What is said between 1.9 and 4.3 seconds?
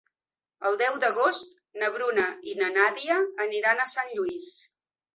Bruna i na Nàdia aniran a Sant